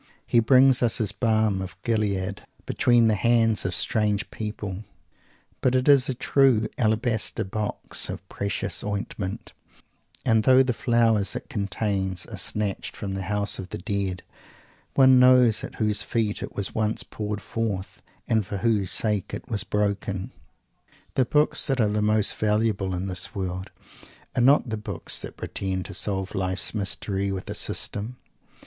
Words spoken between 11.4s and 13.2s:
contains are snatched from